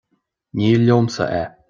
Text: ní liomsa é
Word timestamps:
ní 0.57 0.69
liomsa 0.83 1.23
é 1.43 1.43